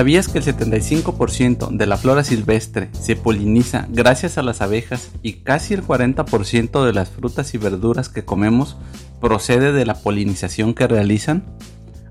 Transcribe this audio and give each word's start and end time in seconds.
¿Sabías 0.00 0.28
que 0.28 0.38
el 0.38 0.44
75% 0.44 1.76
de 1.76 1.86
la 1.86 1.98
flora 1.98 2.24
silvestre 2.24 2.88
se 2.92 3.16
poliniza 3.16 3.86
gracias 3.90 4.38
a 4.38 4.42
las 4.42 4.62
abejas 4.62 5.10
y 5.22 5.42
casi 5.42 5.74
el 5.74 5.82
40% 5.82 6.86
de 6.86 6.94
las 6.94 7.10
frutas 7.10 7.52
y 7.52 7.58
verduras 7.58 8.08
que 8.08 8.24
comemos 8.24 8.78
procede 9.20 9.72
de 9.72 9.84
la 9.84 9.92
polinización 9.92 10.72
que 10.72 10.86
realizan? 10.86 11.44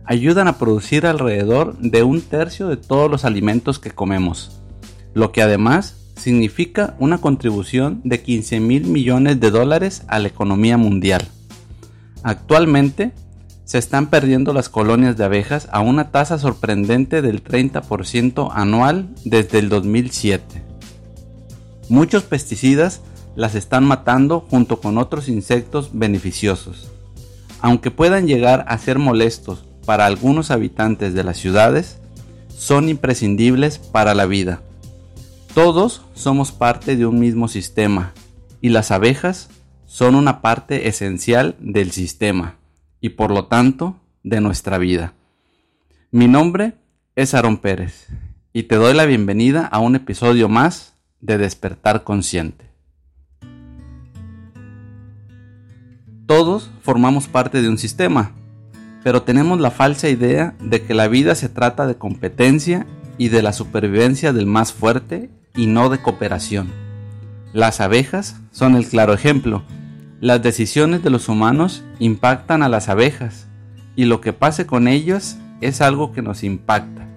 Ayudan 0.06 0.48
a 0.48 0.60
producir 0.60 1.08
alrededor 1.08 1.80
de 1.80 2.04
un 2.04 2.22
tercio 2.22 2.68
de 2.68 2.78
todos 2.78 3.10
los 3.10 3.26
alimentos 3.26 3.80
que 3.80 3.90
comemos, 3.90 4.62
lo 5.16 5.32
que 5.32 5.42
además 5.42 5.96
significa 6.16 6.96
una 7.00 7.18
contribución 7.18 8.02
de 8.04 8.22
15 8.22 8.60
mil 8.60 8.86
millones 8.86 9.40
de 9.40 9.50
dólares 9.50 10.04
a 10.10 10.20
la 10.20 10.28
economía 10.28 10.78
mundial. 10.78 11.28
Actualmente, 12.22 13.14
se 13.70 13.78
están 13.78 14.08
perdiendo 14.08 14.52
las 14.52 14.68
colonias 14.68 15.16
de 15.16 15.26
abejas 15.26 15.68
a 15.72 15.82
una 15.82 16.10
tasa 16.10 16.40
sorprendente 16.40 17.22
del 17.22 17.44
30% 17.44 18.50
anual 18.52 19.10
desde 19.26 19.60
el 19.60 19.70
2007. 19.70 20.64
Muchos 21.88 22.24
pesticidas 22.24 23.02
las 23.36 23.54
están 23.54 23.86
matando 23.86 24.44
junto 24.50 24.82
con 24.82 24.98
otros 24.98 25.30
insectos 25.30 25.92
beneficiosos. 25.94 26.90
Aunque 27.62 27.92
puedan 27.92 28.26
llegar 28.26 28.66
a 28.68 28.76
ser 28.80 28.98
molestos 28.98 29.66
para 29.86 30.08
algunos 30.08 30.50
habitantes 30.50 31.14
de 31.14 31.24
las 31.24 31.38
ciudades, 31.38 32.00
son 32.58 32.90
imprescindibles 32.90 33.78
para 33.78 34.16
la 34.16 34.26
vida. 34.26 34.64
Todos 35.54 36.02
somos 36.16 36.52
parte 36.52 36.96
de 36.96 37.06
un 37.06 37.20
mismo 37.20 37.48
sistema 37.48 38.14
y 38.62 38.70
las 38.70 38.90
abejas 38.90 39.50
son 39.86 40.16
una 40.16 40.42
parte 40.42 40.88
esencial 40.88 41.56
del 41.60 41.92
sistema 41.92 42.59
y 43.02 43.10
por 43.10 43.32
lo 43.32 43.46
tanto 43.46 44.00
de 44.24 44.42
nuestra 44.42 44.78
vida. 44.78 45.14
Mi 46.12 46.28
nombre 46.28 46.74
es 47.16 47.34
Aaron 47.34 47.58
Pérez 47.58 48.08
y 48.54 48.64
te 48.64 48.76
doy 48.76 48.94
la 48.94 49.06
bienvenida 49.06 49.66
a 49.66 49.80
un 49.80 49.96
episodio 49.96 50.50
más 50.50 50.96
de 51.22 51.38
Despertar 51.38 52.04
Consciente. 52.04 52.66
Todos 56.26 56.70
formamos 56.82 57.28
parte 57.28 57.62
de 57.62 57.70
un 57.70 57.78
sistema, 57.78 58.34
pero 59.04 59.24
tenemos 59.24 59.60
la 59.60 59.72
falsa 59.72 60.10
idea 60.10 60.56
de 60.60 60.84
que 60.84 60.94
la 60.94 61.08
vida 61.08 61.36
se 61.36 61.50
trata 61.50 61.88
de 61.88 61.96
competencia 61.96 62.86
y 63.18 63.30
de 63.30 63.42
la 63.42 63.54
supervivencia 63.54 64.34
del 64.34 64.46
más 64.46 64.72
fuerte 64.72 65.30
y 65.56 65.66
no 65.68 65.90
de 65.90 66.02
cooperación. 66.02 66.72
Las 67.52 67.82
abejas 67.82 68.40
son 68.52 68.76
el 68.76 68.88
claro 68.88 69.14
ejemplo 69.14 69.64
las 70.22 70.42
decisiones 70.42 71.02
de 71.02 71.10
los 71.10 71.30
humanos 71.30 71.84
impactan 72.00 72.62
a 72.62 72.70
las 72.70 72.90
abejas 72.90 73.48
y 73.96 74.04
lo 74.04 74.20
que 74.20 74.34
pase 74.34 74.66
con 74.66 74.90
ellos 74.90 75.38
es 75.62 75.80
algo 75.80 76.12
que 76.12 76.22
nos 76.22 76.44
impacta. 76.44 77.08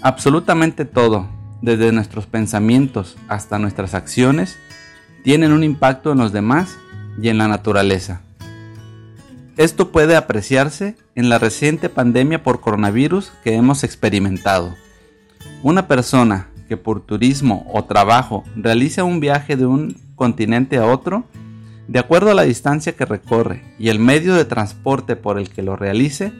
Absolutamente 0.00 0.84
todo, 0.84 1.28
desde 1.60 1.90
nuestros 1.90 2.26
pensamientos 2.26 3.16
hasta 3.26 3.58
nuestras 3.58 3.94
acciones, 3.94 4.56
tienen 5.24 5.50
un 5.50 5.64
impacto 5.64 6.12
en 6.12 6.18
los 6.18 6.32
demás 6.32 6.76
y 7.20 7.30
en 7.30 7.38
la 7.38 7.48
naturaleza. 7.48 8.20
Esto 9.56 9.90
puede 9.90 10.14
apreciarse 10.14 10.96
en 11.16 11.28
la 11.28 11.38
reciente 11.38 11.88
pandemia 11.88 12.44
por 12.44 12.60
coronavirus 12.60 13.32
que 13.42 13.54
hemos 13.54 13.82
experimentado. 13.82 14.74
Una 15.62 15.88
persona 15.88 16.48
que 16.68 16.76
por 16.76 17.00
turismo 17.00 17.68
o 17.72 17.84
trabajo 17.84 18.44
realiza 18.54 19.02
un 19.02 19.18
viaje 19.18 19.56
de 19.56 19.66
un 19.66 19.96
continente 20.14 20.76
a 20.76 20.86
otro 20.86 21.24
de 21.86 21.98
acuerdo 21.98 22.30
a 22.30 22.34
la 22.34 22.42
distancia 22.42 22.96
que 22.96 23.04
recorre 23.04 23.62
y 23.78 23.90
el 23.90 23.98
medio 23.98 24.34
de 24.34 24.46
transporte 24.46 25.16
por 25.16 25.38
el 25.38 25.50
que 25.50 25.62
lo 25.62 25.76
realice, 25.76 26.32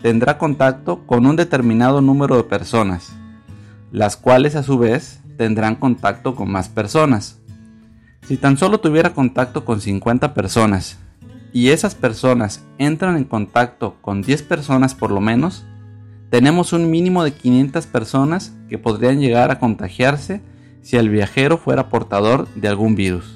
tendrá 0.00 0.38
contacto 0.38 1.06
con 1.06 1.26
un 1.26 1.36
determinado 1.36 2.00
número 2.00 2.36
de 2.36 2.44
personas, 2.44 3.12
las 3.92 4.16
cuales 4.16 4.56
a 4.56 4.62
su 4.62 4.78
vez 4.78 5.20
tendrán 5.36 5.76
contacto 5.76 6.34
con 6.34 6.50
más 6.50 6.70
personas. 6.70 7.38
Si 8.26 8.38
tan 8.38 8.56
solo 8.56 8.80
tuviera 8.80 9.12
contacto 9.12 9.66
con 9.66 9.82
50 9.82 10.32
personas 10.32 10.98
y 11.52 11.68
esas 11.68 11.94
personas 11.94 12.64
entran 12.78 13.18
en 13.18 13.24
contacto 13.24 13.96
con 14.00 14.22
10 14.22 14.42
personas 14.44 14.94
por 14.94 15.10
lo 15.10 15.20
menos, 15.20 15.66
tenemos 16.30 16.72
un 16.72 16.90
mínimo 16.90 17.22
de 17.22 17.34
500 17.34 17.86
personas 17.86 18.54
que 18.68 18.78
podrían 18.78 19.20
llegar 19.20 19.50
a 19.50 19.58
contagiarse 19.58 20.40
si 20.80 20.96
el 20.96 21.10
viajero 21.10 21.58
fuera 21.58 21.88
portador 21.90 22.48
de 22.54 22.68
algún 22.68 22.96
virus 22.96 23.35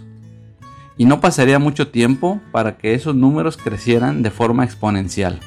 y 1.01 1.07
no 1.07 1.19
pasaría 1.19 1.59
mucho 1.59 1.89
tiempo 1.89 2.43
para 2.53 2.77
que 2.77 2.93
esos 2.93 3.15
números 3.17 3.57
crecieran 3.57 4.23
de 4.23 4.31
forma 4.31 4.67
exponencial. 4.67 5.41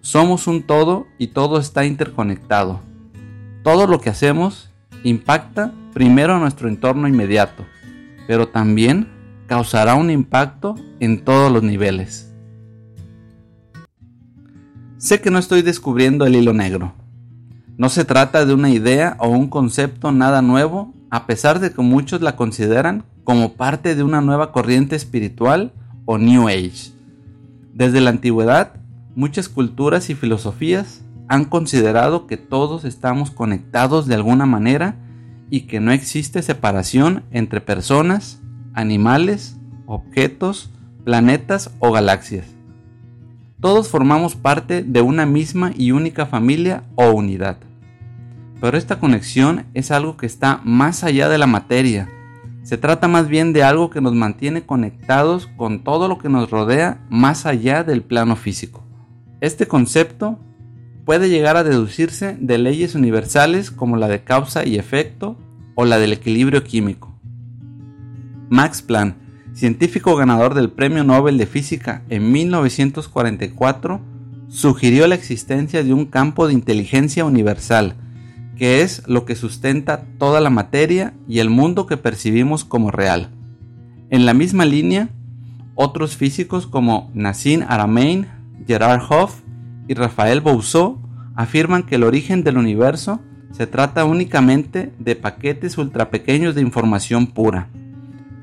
Somos 0.00 0.46
un 0.46 0.62
todo 0.62 1.06
y 1.18 1.26
todo 1.26 1.58
está 1.58 1.84
interconectado. 1.84 2.80
Todo 3.62 3.86
lo 3.86 4.00
que 4.00 4.08
hacemos 4.08 4.70
impacta 5.04 5.74
primero 5.92 6.34
a 6.34 6.38
nuestro 6.38 6.70
entorno 6.70 7.08
inmediato, 7.08 7.66
pero 8.26 8.48
también 8.48 9.06
causará 9.48 9.96
un 9.96 10.10
impacto 10.10 10.76
en 10.98 11.26
todos 11.26 11.52
los 11.52 11.62
niveles. 11.62 12.32
Sé 14.96 15.20
que 15.20 15.30
no 15.30 15.38
estoy 15.38 15.60
descubriendo 15.60 16.24
el 16.24 16.36
hilo 16.36 16.54
negro. 16.54 16.94
No 17.76 17.90
se 17.90 18.06
trata 18.06 18.46
de 18.46 18.54
una 18.54 18.70
idea 18.70 19.14
o 19.18 19.28
un 19.28 19.48
concepto 19.48 20.10
nada 20.10 20.40
nuevo, 20.40 20.94
a 21.12 21.26
pesar 21.26 21.60
de 21.60 21.70
que 21.70 21.82
muchos 21.82 22.22
la 22.22 22.36
consideran 22.36 23.04
como 23.22 23.52
parte 23.52 23.94
de 23.94 24.02
una 24.02 24.22
nueva 24.22 24.50
corriente 24.50 24.96
espiritual 24.96 25.74
o 26.06 26.16
New 26.16 26.48
Age. 26.48 26.92
Desde 27.74 28.00
la 28.00 28.08
antigüedad, 28.08 28.76
muchas 29.14 29.50
culturas 29.50 30.08
y 30.08 30.14
filosofías 30.14 31.04
han 31.28 31.44
considerado 31.44 32.26
que 32.26 32.38
todos 32.38 32.86
estamos 32.86 33.30
conectados 33.30 34.06
de 34.06 34.14
alguna 34.14 34.46
manera 34.46 34.96
y 35.50 35.66
que 35.66 35.80
no 35.80 35.92
existe 35.92 36.40
separación 36.40 37.24
entre 37.30 37.60
personas, 37.60 38.40
animales, 38.72 39.58
objetos, 39.84 40.70
planetas 41.04 41.72
o 41.78 41.92
galaxias. 41.92 42.46
Todos 43.60 43.88
formamos 43.88 44.34
parte 44.34 44.82
de 44.82 45.02
una 45.02 45.26
misma 45.26 45.72
y 45.76 45.92
única 45.92 46.24
familia 46.24 46.84
o 46.94 47.10
unidad. 47.10 47.58
Pero 48.62 48.78
esta 48.78 48.98
conexión 48.98 49.66
es 49.74 49.90
algo 49.90 50.16
que 50.16 50.24
está 50.24 50.62
más 50.64 51.04
allá 51.04 51.28
de 51.28 51.36
la 51.36 51.46
materia 51.46 52.08
se 52.62 52.78
trata 52.78 53.08
más 53.08 53.28
bien 53.28 53.52
de 53.52 53.64
algo 53.64 53.90
que 53.90 54.00
nos 54.00 54.14
mantiene 54.14 54.62
conectados 54.62 55.48
con 55.56 55.82
todo 55.82 56.06
lo 56.06 56.18
que 56.18 56.28
nos 56.28 56.50
rodea 56.50 57.04
más 57.10 57.44
allá 57.44 57.82
del 57.82 58.02
plano 58.02 58.36
físico. 58.36 58.84
Este 59.40 59.66
concepto 59.66 60.38
puede 61.04 61.28
llegar 61.28 61.56
a 61.56 61.64
deducirse 61.64 62.36
de 62.40 62.58
leyes 62.58 62.94
universales 62.94 63.72
como 63.72 63.96
la 63.96 64.06
de 64.06 64.22
causa 64.22 64.64
y 64.64 64.76
efecto 64.76 65.36
o 65.74 65.84
la 65.84 65.98
del 65.98 66.12
equilibrio 66.12 66.62
químico. 66.62 67.12
Max 68.48 68.80
Planck, 68.82 69.16
científico 69.54 70.14
ganador 70.14 70.54
del 70.54 70.70
Premio 70.70 71.02
Nobel 71.02 71.38
de 71.38 71.46
Física 71.46 72.02
en 72.10 72.30
1944, 72.30 74.00
sugirió 74.48 75.08
la 75.08 75.16
existencia 75.16 75.82
de 75.82 75.92
un 75.92 76.04
campo 76.04 76.46
de 76.46 76.52
inteligencia 76.52 77.24
universal 77.24 77.96
que 78.62 78.82
es 78.82 79.02
lo 79.08 79.24
que 79.24 79.34
sustenta 79.34 80.04
toda 80.20 80.40
la 80.40 80.48
materia 80.48 81.14
y 81.26 81.40
el 81.40 81.50
mundo 81.50 81.88
que 81.88 81.96
percibimos 81.96 82.64
como 82.64 82.92
real. 82.92 83.28
En 84.08 84.24
la 84.24 84.34
misma 84.34 84.64
línea, 84.64 85.08
otros 85.74 86.16
físicos 86.16 86.68
como 86.68 87.10
Nassim 87.12 87.64
Haramein, 87.66 88.28
Gerard 88.64 89.02
Hoff 89.10 89.40
y 89.88 89.94
Rafael 89.94 90.40
Bousseau 90.40 91.00
afirman 91.34 91.82
que 91.82 91.96
el 91.96 92.04
origen 92.04 92.44
del 92.44 92.56
universo 92.56 93.18
se 93.50 93.66
trata 93.66 94.04
únicamente 94.04 94.92
de 94.96 95.16
paquetes 95.16 95.76
ultrapequeños 95.76 96.54
de 96.54 96.60
información 96.60 97.26
pura, 97.26 97.68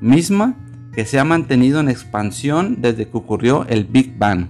misma 0.02 0.54
que 0.92 1.06
se 1.06 1.18
ha 1.18 1.24
mantenido 1.24 1.80
en 1.80 1.88
expansión 1.88 2.82
desde 2.82 3.08
que 3.08 3.16
ocurrió 3.16 3.64
el 3.70 3.86
Big 3.86 4.18
Bang, 4.18 4.48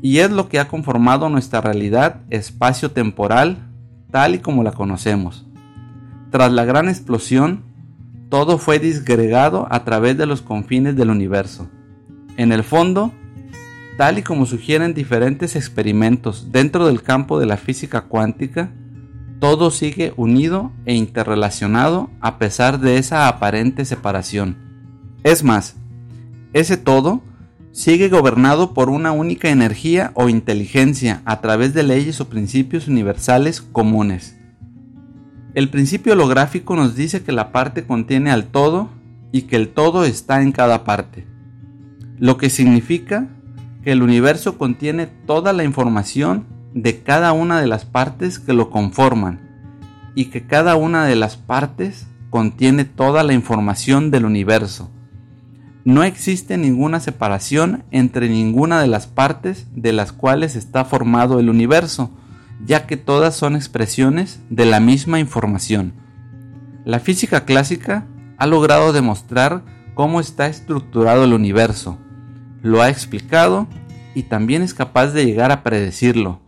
y 0.00 0.20
es 0.20 0.30
lo 0.30 0.48
que 0.48 0.58
ha 0.58 0.68
conformado 0.68 1.28
nuestra 1.28 1.60
realidad 1.60 2.22
espacio-temporal 2.30 3.66
tal 4.10 4.34
y 4.34 4.38
como 4.38 4.62
la 4.62 4.72
conocemos. 4.72 5.46
Tras 6.30 6.52
la 6.52 6.64
gran 6.64 6.88
explosión, 6.88 7.64
todo 8.28 8.58
fue 8.58 8.78
disgregado 8.78 9.66
a 9.70 9.84
través 9.84 10.16
de 10.16 10.26
los 10.26 10.42
confines 10.42 10.96
del 10.96 11.10
universo. 11.10 11.68
En 12.36 12.52
el 12.52 12.62
fondo, 12.62 13.12
tal 13.96 14.18
y 14.18 14.22
como 14.22 14.46
sugieren 14.46 14.94
diferentes 14.94 15.56
experimentos 15.56 16.52
dentro 16.52 16.86
del 16.86 17.02
campo 17.02 17.40
de 17.40 17.46
la 17.46 17.56
física 17.56 18.02
cuántica, 18.02 18.72
todo 19.40 19.70
sigue 19.70 20.12
unido 20.16 20.70
e 20.84 20.94
interrelacionado 20.94 22.10
a 22.20 22.38
pesar 22.38 22.78
de 22.78 22.98
esa 22.98 23.26
aparente 23.26 23.84
separación. 23.84 24.56
Es 25.24 25.42
más, 25.42 25.76
ese 26.52 26.76
todo 26.76 27.22
sigue 27.72 28.08
gobernado 28.08 28.74
por 28.74 28.90
una 28.90 29.12
única 29.12 29.48
energía 29.48 30.10
o 30.14 30.28
inteligencia 30.28 31.22
a 31.24 31.40
través 31.40 31.72
de 31.74 31.82
leyes 31.82 32.20
o 32.20 32.28
principios 32.28 32.88
universales 32.88 33.60
comunes. 33.60 34.36
El 35.54 35.68
principio 35.68 36.12
holográfico 36.12 36.76
nos 36.76 36.94
dice 36.94 37.22
que 37.22 37.32
la 37.32 37.52
parte 37.52 37.84
contiene 37.84 38.30
al 38.30 38.44
todo 38.44 38.88
y 39.32 39.42
que 39.42 39.56
el 39.56 39.68
todo 39.68 40.04
está 40.04 40.42
en 40.42 40.52
cada 40.52 40.84
parte, 40.84 41.26
lo 42.18 42.36
que 42.36 42.50
significa 42.50 43.28
que 43.82 43.92
el 43.92 44.02
universo 44.02 44.58
contiene 44.58 45.06
toda 45.06 45.52
la 45.52 45.64
información 45.64 46.46
de 46.74 47.02
cada 47.02 47.32
una 47.32 47.60
de 47.60 47.66
las 47.66 47.84
partes 47.84 48.38
que 48.38 48.52
lo 48.52 48.70
conforman 48.70 49.40
y 50.14 50.26
que 50.26 50.46
cada 50.46 50.76
una 50.76 51.06
de 51.06 51.16
las 51.16 51.36
partes 51.36 52.06
contiene 52.30 52.84
toda 52.84 53.22
la 53.22 53.32
información 53.32 54.10
del 54.10 54.24
universo. 54.24 54.90
No 55.84 56.02
existe 56.02 56.58
ninguna 56.58 57.00
separación 57.00 57.84
entre 57.90 58.28
ninguna 58.28 58.80
de 58.80 58.86
las 58.86 59.06
partes 59.06 59.66
de 59.74 59.92
las 59.92 60.12
cuales 60.12 60.54
está 60.54 60.84
formado 60.84 61.40
el 61.40 61.48
universo, 61.48 62.10
ya 62.64 62.86
que 62.86 62.98
todas 62.98 63.34
son 63.34 63.56
expresiones 63.56 64.40
de 64.50 64.66
la 64.66 64.80
misma 64.80 65.20
información. 65.20 65.94
La 66.84 67.00
física 67.00 67.44
clásica 67.44 68.06
ha 68.36 68.46
logrado 68.46 68.92
demostrar 68.92 69.62
cómo 69.94 70.20
está 70.20 70.46
estructurado 70.46 71.24
el 71.24 71.32
universo, 71.32 71.98
lo 72.62 72.82
ha 72.82 72.90
explicado 72.90 73.66
y 74.14 74.24
también 74.24 74.62
es 74.62 74.74
capaz 74.74 75.08
de 75.08 75.24
llegar 75.24 75.50
a 75.50 75.62
predecirlo. 75.62 76.40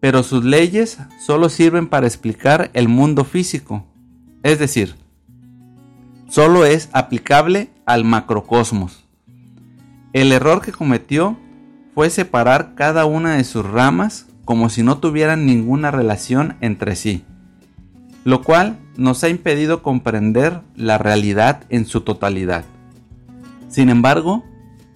Pero 0.00 0.24
sus 0.24 0.44
leyes 0.44 0.98
solo 1.24 1.48
sirven 1.48 1.86
para 1.88 2.06
explicar 2.06 2.70
el 2.74 2.88
mundo 2.88 3.24
físico, 3.24 3.86
es 4.42 4.58
decir, 4.58 4.96
solo 6.32 6.64
es 6.64 6.88
aplicable 6.94 7.68
al 7.84 8.04
macrocosmos. 8.04 9.04
El 10.14 10.32
error 10.32 10.62
que 10.62 10.72
cometió 10.72 11.36
fue 11.94 12.08
separar 12.08 12.74
cada 12.74 13.04
una 13.04 13.34
de 13.34 13.44
sus 13.44 13.66
ramas 13.66 14.28
como 14.46 14.70
si 14.70 14.82
no 14.82 14.96
tuvieran 14.96 15.44
ninguna 15.44 15.90
relación 15.90 16.56
entre 16.62 16.96
sí, 16.96 17.22
lo 18.24 18.40
cual 18.40 18.78
nos 18.96 19.22
ha 19.24 19.28
impedido 19.28 19.82
comprender 19.82 20.62
la 20.74 20.96
realidad 20.96 21.64
en 21.68 21.84
su 21.84 22.00
totalidad. 22.00 22.64
Sin 23.68 23.90
embargo, 23.90 24.42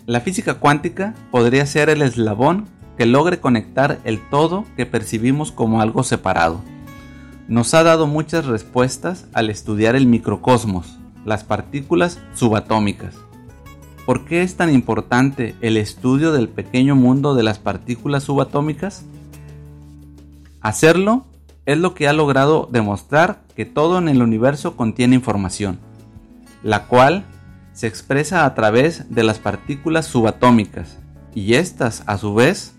la 0.06 0.22
física 0.22 0.54
cuántica 0.54 1.12
podría 1.30 1.66
ser 1.66 1.90
el 1.90 2.00
eslabón 2.00 2.64
que 2.96 3.04
logre 3.04 3.40
conectar 3.40 3.98
el 4.04 4.26
todo 4.30 4.64
que 4.74 4.86
percibimos 4.86 5.52
como 5.52 5.82
algo 5.82 6.02
separado. 6.02 6.62
Nos 7.46 7.74
ha 7.74 7.82
dado 7.82 8.06
muchas 8.06 8.46
respuestas 8.46 9.26
al 9.34 9.50
estudiar 9.50 9.96
el 9.96 10.06
microcosmos, 10.06 10.98
las 11.26 11.44
partículas 11.44 12.20
subatómicas. 12.34 13.14
¿Por 14.06 14.24
qué 14.24 14.42
es 14.42 14.56
tan 14.56 14.72
importante 14.72 15.56
el 15.60 15.76
estudio 15.76 16.32
del 16.32 16.48
pequeño 16.48 16.94
mundo 16.94 17.34
de 17.34 17.42
las 17.42 17.58
partículas 17.58 18.22
subatómicas? 18.22 19.04
Hacerlo 20.60 21.26
es 21.66 21.76
lo 21.78 21.92
que 21.94 22.06
ha 22.06 22.12
logrado 22.12 22.68
demostrar 22.70 23.42
que 23.56 23.64
todo 23.64 23.98
en 23.98 24.08
el 24.08 24.22
universo 24.22 24.76
contiene 24.76 25.16
información, 25.16 25.80
la 26.62 26.86
cual 26.86 27.24
se 27.72 27.88
expresa 27.88 28.46
a 28.46 28.54
través 28.54 29.12
de 29.12 29.24
las 29.24 29.40
partículas 29.40 30.06
subatómicas, 30.06 30.98
y 31.34 31.54
estas, 31.54 32.04
a 32.06 32.16
su 32.16 32.34
vez, 32.34 32.76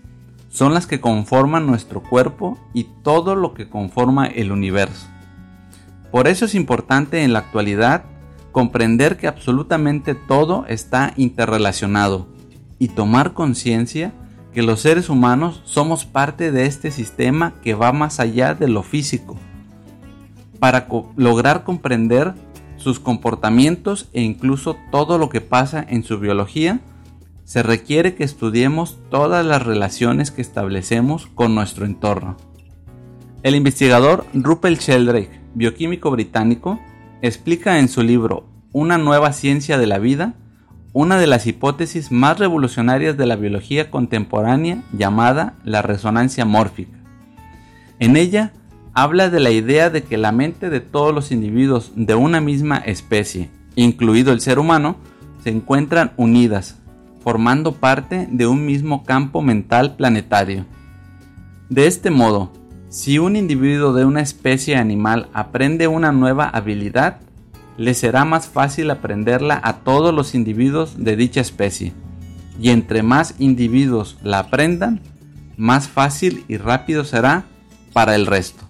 son 0.48 0.72
las 0.72 0.86
que 0.86 1.00
conforman 1.00 1.66
nuestro 1.66 2.02
cuerpo 2.02 2.58
y 2.72 2.84
todo 3.02 3.36
lo 3.36 3.52
que 3.52 3.68
conforma 3.68 4.26
el 4.26 4.50
universo. 4.50 5.06
Por 6.10 6.26
eso 6.26 6.46
es 6.46 6.54
importante 6.54 7.22
en 7.22 7.34
la 7.34 7.40
actualidad 7.40 8.04
comprender 8.58 9.16
que 9.18 9.28
absolutamente 9.28 10.16
todo 10.16 10.66
está 10.66 11.12
interrelacionado 11.16 12.26
y 12.80 12.88
tomar 12.88 13.32
conciencia 13.32 14.12
que 14.52 14.64
los 14.64 14.80
seres 14.80 15.08
humanos 15.08 15.62
somos 15.64 16.04
parte 16.04 16.50
de 16.50 16.66
este 16.66 16.90
sistema 16.90 17.54
que 17.62 17.74
va 17.74 17.92
más 17.92 18.18
allá 18.18 18.54
de 18.54 18.66
lo 18.66 18.82
físico. 18.82 19.36
Para 20.58 20.88
lograr 21.14 21.62
comprender 21.62 22.34
sus 22.78 22.98
comportamientos 22.98 24.08
e 24.12 24.22
incluso 24.22 24.76
todo 24.90 25.18
lo 25.18 25.28
que 25.28 25.40
pasa 25.40 25.86
en 25.88 26.02
su 26.02 26.18
biología, 26.18 26.80
se 27.44 27.62
requiere 27.62 28.16
que 28.16 28.24
estudiemos 28.24 28.98
todas 29.08 29.46
las 29.46 29.62
relaciones 29.64 30.32
que 30.32 30.42
establecemos 30.42 31.28
con 31.28 31.54
nuestro 31.54 31.86
entorno. 31.86 32.36
El 33.44 33.54
investigador 33.54 34.26
Rupert 34.34 34.80
Sheldrake, 34.80 35.40
bioquímico 35.54 36.10
británico, 36.10 36.80
explica 37.22 37.78
en 37.78 37.88
su 37.88 38.02
libro 38.02 38.44
Una 38.72 38.98
nueva 38.98 39.32
ciencia 39.32 39.78
de 39.78 39.86
la 39.86 39.98
vida 39.98 40.34
una 40.92 41.18
de 41.18 41.26
las 41.26 41.46
hipótesis 41.46 42.10
más 42.10 42.38
revolucionarias 42.38 43.16
de 43.16 43.26
la 43.26 43.36
biología 43.36 43.90
contemporánea 43.90 44.82
llamada 44.92 45.54
la 45.64 45.82
resonancia 45.82 46.44
mórfica. 46.44 46.98
En 47.98 48.16
ella 48.16 48.52
habla 48.94 49.28
de 49.28 49.38
la 49.38 49.50
idea 49.50 49.90
de 49.90 50.02
que 50.02 50.16
la 50.16 50.32
mente 50.32 50.70
de 50.70 50.80
todos 50.80 51.14
los 51.14 51.30
individuos 51.30 51.92
de 51.94 52.14
una 52.14 52.40
misma 52.40 52.78
especie, 52.78 53.50
incluido 53.76 54.32
el 54.32 54.40
ser 54.40 54.58
humano, 54.58 54.96
se 55.44 55.50
encuentran 55.50 56.12
unidas, 56.16 56.78
formando 57.22 57.72
parte 57.74 58.26
de 58.30 58.46
un 58.46 58.64
mismo 58.64 59.04
campo 59.04 59.42
mental 59.42 59.94
planetario. 59.94 60.64
De 61.68 61.86
este 61.86 62.10
modo, 62.10 62.50
si 62.88 63.18
un 63.18 63.36
individuo 63.36 63.92
de 63.92 64.04
una 64.04 64.22
especie 64.22 64.76
animal 64.76 65.28
aprende 65.34 65.88
una 65.88 66.10
nueva 66.10 66.48
habilidad, 66.48 67.18
le 67.76 67.94
será 67.94 68.24
más 68.24 68.48
fácil 68.48 68.90
aprenderla 68.90 69.60
a 69.62 69.80
todos 69.80 70.14
los 70.14 70.34
individuos 70.34 70.94
de 70.96 71.14
dicha 71.14 71.40
especie. 71.40 71.92
Y 72.60 72.70
entre 72.70 73.02
más 73.02 73.34
individuos 73.38 74.16
la 74.22 74.40
aprendan, 74.40 75.00
más 75.56 75.88
fácil 75.88 76.44
y 76.48 76.56
rápido 76.56 77.04
será 77.04 77.44
para 77.92 78.14
el 78.14 78.26
resto. 78.26 78.64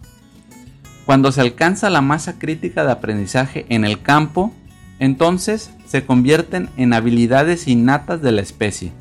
Cuando 1.06 1.32
se 1.32 1.41
alcanza 1.41 1.88
la 1.88 2.03
masa 2.03 2.38
crítica 2.38 2.85
de 2.85 2.93
aprendizaje 2.93 3.67
en 3.69 3.85
el 3.85 4.03
campo, 4.03 4.53
entonces 4.99 5.71
se 5.87 6.05
convierten 6.05 6.69
en 6.76 6.93
habilidades 6.93 7.69
innatas 7.69 8.21
de 8.21 8.32
la 8.32 8.43
especie. 8.43 8.93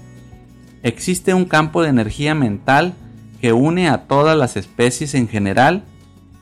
Existe 0.83 1.33
un 1.33 1.45
campo 1.45 1.81
de 1.81 1.89
energía 1.89 2.35
mental 2.35 2.93
que 3.39 3.53
une 3.53 3.89
a 3.89 4.07
todas 4.07 4.37
las 4.37 4.57
especies 4.57 5.13
en 5.15 5.27
general 5.27 5.83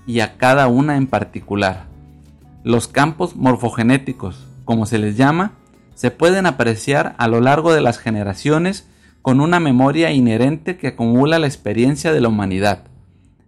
y 0.07 0.19
a 0.19 0.37
cada 0.37 0.67
una 0.67 0.97
en 0.97 1.07
particular. 1.07 1.85
Los 2.63 2.87
campos 2.87 3.35
morfogenéticos, 3.35 4.47
como 4.65 4.85
se 4.85 4.97
les 4.97 5.17
llama, 5.17 5.53
se 5.93 6.11
pueden 6.11 6.45
apreciar 6.45 7.15
a 7.17 7.27
lo 7.27 7.41
largo 7.41 7.73
de 7.73 7.81
las 7.81 7.97
generaciones 7.97 8.87
con 9.21 9.41
una 9.41 9.59
memoria 9.59 10.11
inherente 10.11 10.77
que 10.77 10.87
acumula 10.87 11.39
la 11.39 11.47
experiencia 11.47 12.13
de 12.13 12.21
la 12.21 12.29
humanidad 12.29 12.83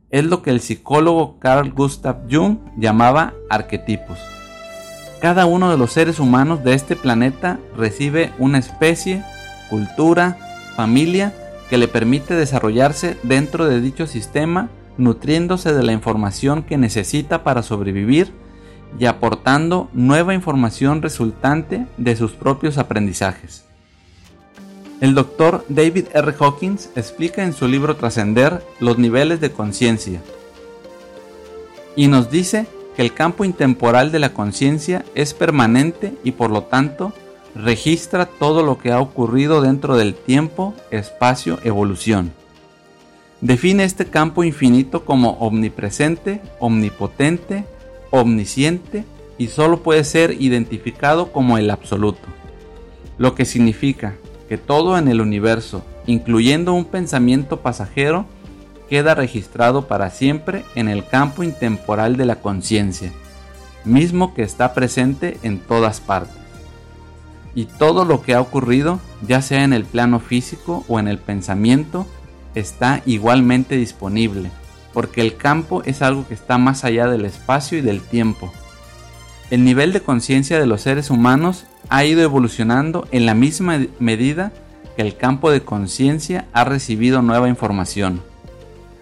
es 0.10 0.24
lo 0.24 0.42
que 0.42 0.51
el 0.51 0.62
psicólogo 0.62 1.38
Carl 1.39 1.72
Gustav 1.72 2.27
Jung 2.32 2.58
llamaba 2.77 3.34
arquetipos. 3.50 4.20
Cada 5.22 5.46
uno 5.46 5.70
de 5.72 5.77
los 5.77 5.92
seres 5.92 6.20
humanos 6.20 6.63
de 6.63 6.74
este 6.74 6.96
planeta 6.96 7.60
recibe 7.75 8.32
una 8.38 8.60
especie, 8.60 9.24
cultura, 9.70 10.38
familia 10.75 11.34
que 11.70 11.78
le 11.78 11.88
permite 11.88 12.34
desarrollarse 12.34 13.18
dentro 13.24 13.68
de 13.68 13.82
dicho 13.82 14.08
sistema, 14.08 14.70
nutriéndose 14.98 15.74
de 15.74 15.84
la 15.84 15.92
información 15.92 16.64
que 16.64 16.78
necesita 16.78 17.44
para 17.44 17.64
sobrevivir 17.64 18.32
y 19.00 19.06
aportando 19.06 19.90
nueva 19.94 20.34
información 20.34 21.02
resultante 21.02 21.86
de 21.98 22.16
sus 22.16 22.32
propios 22.32 22.78
aprendizajes. 22.78 23.66
El 25.02 25.14
doctor 25.14 25.64
David 25.70 26.06
R. 26.14 26.34
Hawkins 26.40 26.90
explica 26.96 27.44
en 27.44 27.54
su 27.54 27.68
libro 27.68 27.98
Trascender 27.98 28.64
los 28.80 28.98
niveles 28.98 29.40
de 29.40 29.52
conciencia 29.52 30.22
y 31.96 32.08
nos 32.08 32.32
dice 32.32 32.68
que 32.96 33.02
el 33.02 33.14
campo 33.14 33.44
intemporal 33.44 34.12
de 34.12 34.20
la 34.20 34.34
conciencia 34.34 35.04
es 35.14 35.34
permanente 35.34 36.14
y 36.24 36.32
por 36.32 36.50
lo 36.50 36.64
tanto 36.64 37.14
registra 37.58 38.28
todo 38.28 38.64
lo 38.64 38.78
que 38.78 38.92
ha 38.92 39.02
ocurrido 39.02 39.62
dentro 39.62 39.98
del 39.98 40.14
tiempo, 40.14 40.74
espacio, 40.92 41.60
evolución. 41.64 42.32
Define 43.42 43.84
este 43.84 44.06
campo 44.06 44.44
infinito 44.44 45.06
como 45.06 45.32
omnipresente, 45.32 46.42
omnipotente, 46.60 47.66
omnisciente 48.12 49.06
y 49.38 49.48
solo 49.48 49.84
puede 49.84 50.04
ser 50.04 50.42
identificado 50.42 51.32
como 51.32 51.58
el 51.58 51.70
absoluto, 51.70 52.28
lo 53.18 53.36
que 53.36 53.46
significa 53.46 54.16
que 54.50 54.58
todo 54.58 54.98
en 54.98 55.08
el 55.08 55.22
universo, 55.22 55.84
incluyendo 56.06 56.74
un 56.74 56.86
pensamiento 56.86 57.60
pasajero, 57.62 58.26
queda 58.90 59.14
registrado 59.16 59.88
para 59.88 60.10
siempre 60.10 60.64
en 60.76 60.88
el 60.88 61.06
campo 61.06 61.44
intemporal 61.44 62.18
de 62.18 62.26
la 62.26 62.38
conciencia, 62.38 63.12
mismo 63.84 64.34
que 64.34 64.44
está 64.44 64.74
presente 64.74 65.38
en 65.44 65.60
todas 65.60 66.00
partes. 66.00 66.47
Y 67.56 67.66
todo 67.66 68.06
lo 68.06 68.22
que 68.22 68.34
ha 68.34 68.42
ocurrido, 68.42 69.00
ya 69.27 69.42
sea 69.42 69.63
en 69.63 69.74
el 69.74 69.84
plano 69.84 70.20
físico 70.20 70.86
o 70.88 71.00
en 71.00 71.08
el 71.08 71.18
pensamiento, 71.18 72.06
está 72.56 73.01
igualmente 73.06 73.75
disponible, 73.75 74.51
porque 74.94 75.22
el 75.22 75.38
campo 75.38 75.84
es 75.84 76.01
algo 76.01 76.27
que 76.27 76.34
está 76.34 76.58
más 76.58 76.84
allá 76.84 77.08
del 77.08 77.25
espacio 77.25 77.77
y 77.77 77.82
del 77.82 78.01
tiempo. 78.01 78.51
El 79.50 79.63
nivel 79.63 79.94
de 79.94 80.01
conciencia 80.01 80.60
de 80.60 80.66
los 80.68 80.82
seres 80.82 81.10
humanos 81.10 81.66
ha 81.89 82.04
ido 82.04 82.22
evolucionando 82.22 83.08
en 83.12 83.25
la 83.25 83.34
misma 83.34 83.80
medida 84.00 84.51
que 84.96 85.04
el 85.04 85.16
campo 85.16 85.51
de 85.51 85.62
conciencia 85.62 86.48
ha 86.54 86.63
recibido 86.63 87.22
nueva 87.22 87.48
información. 87.48 88.22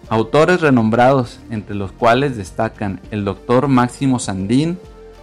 Autores 0.08 0.60
renombrados, 0.60 1.40
entre 1.50 1.74
los 1.74 1.90
cuales 1.90 2.36
destacan 2.36 3.00
el 3.10 3.24
Dr. 3.24 3.66
Máximo 3.66 4.20
Sandin, 4.20 4.78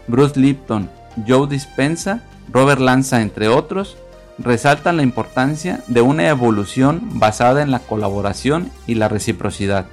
Bruce 0.08 0.38
Lipton, 0.38 0.90
Joe 1.26 1.48
Dispensa, 1.48 2.24
Robert 2.52 2.82
Lanza, 2.82 3.22
entre 3.22 3.48
otros, 3.48 3.98
resaltan 4.38 4.98
la 4.98 5.04
importancia 5.04 5.84
de 5.88 6.02
una 6.02 6.28
evolución 6.28 7.02
basada 7.20 7.62
en 7.62 7.72
la 7.72 7.80
colaboración 7.80 8.72
y 8.88 8.96
la 8.96 9.08
reciprocidad. 9.08 9.86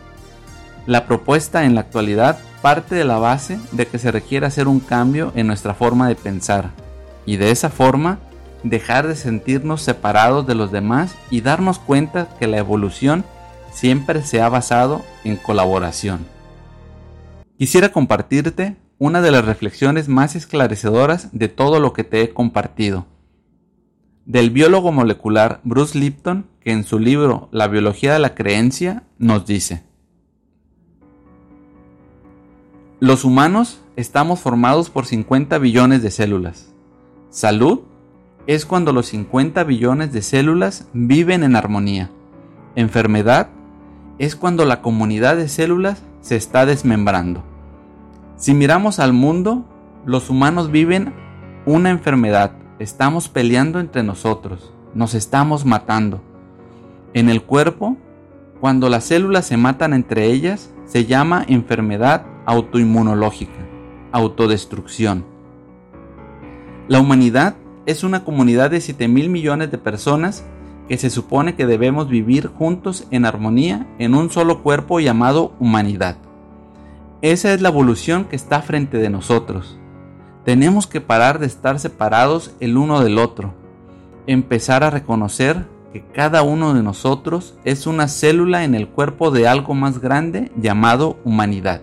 La 0.87 1.07
propuesta 1.07 1.65
en 1.65 1.75
la 1.75 1.83
actualidad 1.83 2.39
parte 2.63 2.95
de 2.95 3.05
la 3.05 3.19
base 3.19 3.59
de 3.73 3.87
que 3.87 3.99
se 3.99 4.11
requiere 4.11 4.47
hacer 4.47 4.69
un 4.69 4.81
cambio 4.81 5.33
en 5.35 5.47
nuestra 5.47 5.75
forma 5.75 6.09
de 6.09 6.17
pensar 6.17 6.71
y 7.27 7.37
de 7.37 7.51
esa 7.51 7.71
forma 7.71 8.19
dejar 8.63 9.07
de 9.07 9.17
sentirnos 9.17 9.83
separados 9.83 10.47
de 10.47 10.55
los 10.55 10.71
demás 10.71 11.15
y 11.31 11.41
darnos 11.41 11.79
cuenta 11.79 12.29
que 12.39 12.47
la 12.47 12.59
evolución 12.59 13.25
siempre 13.73 14.23
se 14.23 14.43
ha 14.43 14.49
basado 14.49 15.03
en 15.25 15.37
colaboración. 15.37 16.27
Quisiera 17.57 17.91
compartirte 17.91 18.77
una 19.01 19.23
de 19.23 19.31
las 19.31 19.47
reflexiones 19.47 20.11
más 20.11 20.37
esclarecedoras 20.37 21.31
de 21.33 21.49
todo 21.49 21.81
lo 21.81 21.95
que 21.95 22.05
te 22.05 22.21
he 22.21 22.35
compartido. 22.35 23.07
Del 24.27 24.51
biólogo 24.51 24.93
molecular 24.93 25.61
Bruce 25.65 25.99
Lipton, 25.99 26.45
que 26.61 26.73
en 26.73 26.85
su 26.85 26.99
libro 26.99 27.49
La 27.51 27.67
biología 27.67 28.13
de 28.13 28.19
la 28.19 28.35
creencia 28.35 29.05
nos 29.17 29.47
dice, 29.47 29.85
Los 33.01 33.25
humanos 33.25 33.81
estamos 33.97 34.41
formados 34.41 34.91
por 34.91 35.07
50 35.07 35.57
billones 35.57 36.03
de 36.03 36.11
células. 36.11 36.75
Salud 37.31 37.81
es 38.47 38.67
cuando 38.67 38.93
los 38.93 39.07
50 39.07 39.65
billones 39.65 40.13
de 40.13 40.21
células 40.21 40.89
viven 40.93 41.43
en 41.43 41.57
armonía. 41.57 42.11
Enfermedad 42.77 43.49
es 44.19 44.37
cuando 44.37 44.67
la 44.67 44.83
comunidad 44.83 45.39
de 45.39 45.49
células 45.49 46.03
se 46.21 46.37
está 46.37 46.67
desmembrando. 46.67 47.50
Si 48.41 48.55
miramos 48.55 49.01
al 49.01 49.13
mundo, 49.13 49.67
los 50.07 50.31
humanos 50.31 50.71
viven 50.71 51.13
una 51.67 51.91
enfermedad. 51.91 52.53
Estamos 52.79 53.29
peleando 53.29 53.81
entre 53.81 54.03
nosotros. 54.03 54.73
Nos 54.95 55.13
estamos 55.13 55.67
matando. 55.67 56.23
En 57.13 57.29
el 57.29 57.43
cuerpo, 57.43 57.99
cuando 58.59 58.89
las 58.89 59.05
células 59.05 59.45
se 59.45 59.59
matan 59.59 59.93
entre 59.93 60.25
ellas, 60.25 60.73
se 60.87 61.05
llama 61.05 61.45
enfermedad 61.49 62.25
autoinmunológica, 62.47 63.61
autodestrucción. 64.11 65.27
La 66.89 66.99
humanidad 66.99 67.57
es 67.85 68.05
una 68.05 68.25
comunidad 68.25 68.71
de 68.71 68.81
7 68.81 69.07
mil 69.07 69.29
millones 69.29 69.71
de 69.71 69.77
personas 69.77 70.47
que 70.89 70.97
se 70.97 71.11
supone 71.11 71.57
que 71.57 71.67
debemos 71.67 72.09
vivir 72.09 72.47
juntos 72.47 73.07
en 73.11 73.27
armonía 73.27 73.87
en 73.99 74.15
un 74.15 74.31
solo 74.31 74.63
cuerpo 74.63 74.99
llamado 74.99 75.53
humanidad. 75.61 76.17
Esa 77.23 77.53
es 77.53 77.61
la 77.61 77.69
evolución 77.69 78.25
que 78.25 78.37
está 78.37 78.63
frente 78.63 78.97
de 78.97 79.11
nosotros. 79.11 79.79
Tenemos 80.47 80.87
que 80.87 81.03
parar 81.03 81.39
de 81.39 81.47
estar 81.47 81.79
separados 81.79 82.55
el 82.61 82.79
uno 82.79 83.03
del 83.03 83.19
otro, 83.19 83.53
empezar 84.27 84.85
a 84.85 84.91
reconocer 84.91 85.67
que 85.93 86.03
cada 86.03 86.43
uno 86.43 86.73
de 86.73 86.83
nosotros 86.83 87.59
es 87.65 87.87
una 87.87 88.09
célula 88.09 88.65
en 88.65 88.75
el 88.75 88.89
cuerpo 88.89 89.31
de 89.31 89.47
algo 89.47 89.75
más 89.75 89.99
grande 89.99 90.51
llamado 90.57 91.19
humanidad. 91.23 91.83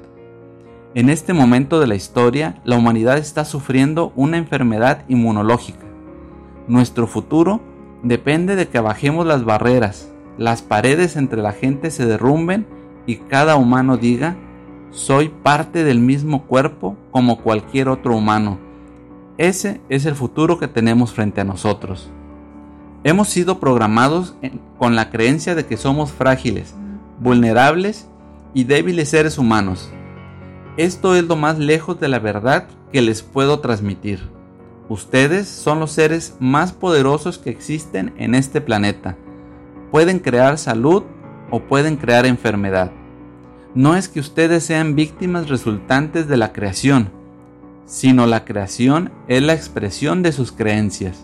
En 0.96 1.08
este 1.08 1.34
momento 1.34 1.80
de 1.80 1.86
la 1.86 1.94
historia, 1.94 2.60
la 2.64 2.76
humanidad 2.76 3.20
está 3.20 3.46
sufriendo 3.46 4.14
una 4.16 4.38
enfermedad 4.38 5.06
inmunológica. 5.08 5.86
Nuestro 6.68 7.06
futuro 7.06 7.62
depende 8.02 8.56
de 8.56 8.70
que 8.70 8.80
bajemos 8.80 9.28
las 9.28 9.46
barreras, 9.46 10.12
las 10.40 10.64
paredes 10.64 11.16
entre 11.16 11.44
la 11.44 11.52
gente 11.52 11.92
se 11.92 12.08
derrumben 12.08 12.66
y 13.06 13.18
cada 13.18 13.56
humano 13.56 13.98
diga, 13.98 14.36
soy 14.92 15.30
parte 15.30 15.84
del 15.84 16.00
mismo 16.00 16.44
cuerpo 16.46 16.96
como 17.12 17.42
cualquier 17.42 17.90
otro 17.90 18.16
humano. 18.16 18.58
Ese 19.38 19.82
es 19.90 20.06
el 20.06 20.16
futuro 20.16 20.58
que 20.58 20.68
tenemos 20.68 21.14
frente 21.14 21.42
a 21.42 21.44
nosotros. 21.44 22.10
Hemos 23.04 23.30
sido 23.30 23.60
programados 23.60 24.36
con 24.78 24.96
la 24.96 25.10
creencia 25.10 25.54
de 25.56 25.66
que 25.66 25.78
somos 25.78 26.12
frágiles, 26.12 26.74
vulnerables 27.20 28.08
y 28.54 28.64
débiles 28.64 29.10
seres 29.10 29.38
humanos. 29.38 29.90
Esto 30.78 31.16
es 31.16 31.24
lo 31.24 31.36
más 31.36 31.60
lejos 31.60 32.00
de 32.00 32.08
la 32.08 32.20
verdad 32.20 32.68
que 32.92 33.02
les 33.02 33.22
puedo 33.22 33.60
transmitir. 33.60 34.20
Ustedes 34.90 35.48
son 35.48 35.80
los 35.80 35.92
seres 35.92 36.36
más 36.40 36.72
poderosos 36.72 37.38
que 37.38 37.50
existen 37.50 38.14
en 38.18 38.36
este 38.36 38.62
planeta. 38.62 39.16
Pueden 39.92 40.20
crear 40.20 40.58
salud 40.58 41.04
o 41.52 41.60
pueden 41.62 41.98
crear 41.98 42.26
enfermedad. 42.26 42.92
No 43.78 43.96
es 43.96 44.10
que 44.10 44.20
ustedes 44.20 44.64
sean 44.64 44.96
víctimas 44.96 45.50
resultantes 45.50 46.28
de 46.28 46.36
la 46.36 46.52
creación, 46.52 47.12
sino 47.86 48.26
la 48.26 48.44
creación 48.44 49.12
es 49.28 49.44
la 49.44 49.54
expresión 49.54 50.24
de 50.24 50.32
sus 50.32 50.52
creencias. 50.52 51.24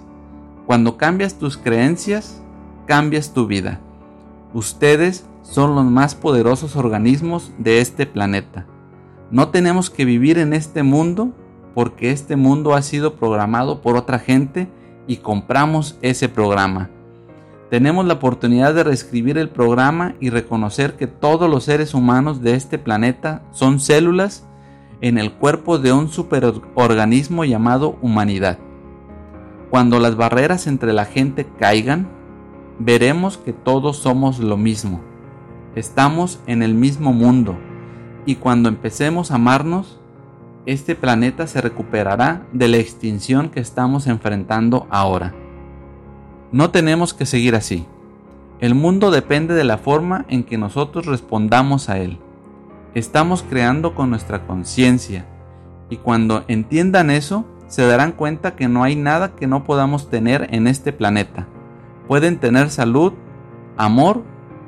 Cuando 0.68 0.96
cambias 0.96 1.40
tus 1.40 1.58
creencias, 1.58 2.44
cambias 2.86 3.34
tu 3.34 3.48
vida. 3.48 3.80
Ustedes 4.54 5.26
son 5.42 5.74
los 5.74 5.86
más 5.86 6.14
poderosos 6.14 6.76
organismos 6.76 7.52
de 7.58 7.82
este 7.82 8.06
planeta. 8.06 8.68
No 9.32 9.48
tenemos 9.48 9.90
que 9.90 10.06
vivir 10.06 10.38
en 10.38 10.54
este 10.54 10.84
mundo 10.84 11.32
porque 11.74 12.12
este 12.12 12.36
mundo 12.36 12.76
ha 12.76 12.84
sido 12.84 13.16
programado 13.16 13.82
por 13.82 13.98
otra 13.98 14.20
gente 14.20 14.68
y 15.08 15.18
compramos 15.18 15.98
ese 16.04 16.30
programa. 16.30 16.92
Tenemos 17.74 18.06
la 18.06 18.14
oportunidad 18.14 18.76
de 18.76 18.84
reescribir 18.84 19.40
el 19.40 19.50
programa 19.50 20.14
y 20.20 20.30
reconocer 20.30 20.94
que 20.94 21.08
todos 21.08 21.50
los 21.50 21.64
seres 21.64 21.96
humanos 21.96 22.44
de 22.44 22.54
este 22.54 22.78
planeta 22.78 23.42
son 23.50 23.80
células 23.80 24.48
en 25.02 25.18
el 25.18 25.34
cuerpo 25.34 25.80
de 25.80 25.92
un 25.92 26.08
superorganismo 26.08 27.46
llamado 27.46 27.98
humanidad. 28.04 28.60
Cuando 29.72 30.00
las 30.00 30.16
barreras 30.16 30.68
entre 30.68 30.94
la 30.94 31.06
gente 31.06 31.48
caigan, 31.58 32.08
veremos 32.78 33.40
que 33.40 33.54
todos 33.54 33.98
somos 33.98 34.38
lo 34.38 34.56
mismo. 34.56 35.02
Estamos 35.74 36.42
en 36.46 36.62
el 36.62 36.76
mismo 36.76 37.12
mundo 37.12 37.58
y 38.28 38.36
cuando 38.36 38.70
empecemos 38.70 39.32
a 39.32 39.36
amarnos, 39.36 40.00
este 40.68 40.94
planeta 40.94 41.48
se 41.48 41.60
recuperará 41.60 42.46
de 42.54 42.68
la 42.68 42.78
extinción 42.78 43.50
que 43.50 43.62
estamos 43.62 44.06
enfrentando 44.06 44.86
ahora. 44.92 45.34
No 46.54 46.70
tenemos 46.70 47.16
que 47.16 47.26
seguir 47.26 47.56
así. 47.56 47.88
El 48.60 48.76
mundo 48.76 49.10
depende 49.10 49.56
de 49.56 49.64
la 49.64 49.80
forma 49.80 50.24
en 50.30 50.44
que 50.44 50.60
nosotros 50.60 51.08
respondamos 51.08 51.90
a 51.90 51.98
él. 51.98 52.20
Estamos 52.94 53.44
creando 53.44 53.96
con 53.96 54.12
nuestra 54.12 54.46
conciencia 54.46 55.26
y 55.90 55.98
cuando 55.98 56.44
entiendan 56.48 57.10
eso, 57.10 57.44
se 57.66 57.88
darán 57.88 58.12
cuenta 58.12 58.56
que 58.56 58.68
no 58.68 58.84
hay 58.84 58.96
nada 58.96 59.34
que 59.36 59.48
no 59.48 59.64
podamos 59.64 60.12
tener 60.12 60.48
en 60.52 60.68
este 60.68 60.94
planeta. 60.94 61.48
Pueden 62.08 62.38
tener 62.38 62.70
salud, 62.70 63.14
amor 63.76 64.22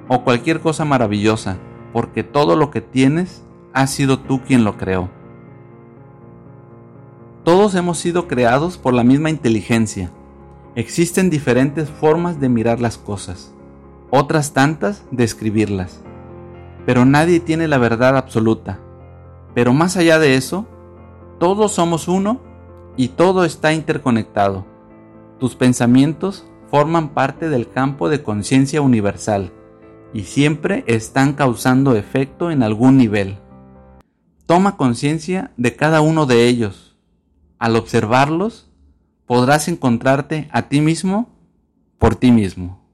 o 0.08 0.24
cualquier 0.24 0.62
cosa 0.62 0.86
maravillosa, 0.86 1.58
porque 1.94 2.24
todo 2.24 2.56
lo 2.56 2.72
que 2.72 2.82
tienes 2.82 3.44
ha 3.74 3.86
sido 3.86 4.18
tú 4.18 4.42
quien 4.42 4.64
lo 4.64 4.76
creó. 4.76 5.08
Todos 7.44 7.76
hemos 7.76 8.00
sido 8.00 8.28
creados 8.28 8.80
por 8.80 8.96
la 8.96 9.04
misma 9.04 9.30
inteligencia. 9.30 10.10
Existen 10.76 11.30
diferentes 11.30 11.90
formas 11.90 12.42
de 12.42 12.50
mirar 12.50 12.82
las 12.82 12.98
cosas, 12.98 13.54
otras 14.12 14.52
tantas 14.52 15.06
de 15.10 15.24
escribirlas. 15.24 16.02
Pero 16.86 17.06
nadie 17.06 17.40
tiene 17.40 17.70
la 17.70 17.78
verdad 17.78 18.18
absoluta. 18.18 18.80
Pero 19.54 19.74
más 19.74 19.96
allá 19.96 20.20
de 20.20 20.36
eso, 20.36 20.68
todos 21.40 21.72
somos 21.72 22.10
uno 22.10 22.42
y 22.98 23.08
todo 23.10 23.46
está 23.46 23.72
interconectado. 23.72 24.66
Tus 25.40 25.56
pensamientos 25.56 26.46
forman 26.70 27.10
parte 27.14 27.48
del 27.48 27.70
campo 27.70 28.10
de 28.10 28.22
conciencia 28.22 28.82
universal 28.82 29.54
y 30.14 30.24
siempre 30.24 30.84
están 30.88 31.34
causando 31.34 31.96
efecto 31.96 32.52
en 32.52 32.64
algún 32.64 32.98
nivel. 32.98 33.38
Toma 34.46 34.76
conciencia 34.76 35.52
de 35.56 35.76
cada 35.78 36.02
uno 36.02 36.26
de 36.26 36.48
ellos 36.48 36.98
al 37.60 37.78
observarlos, 37.78 38.65
podrás 39.26 39.68
encontrarte 39.68 40.48
a 40.52 40.64
ti 40.64 40.82
mismo 40.82 41.30
por 41.98 42.16
ti 42.16 42.32
mismo. 42.32 42.85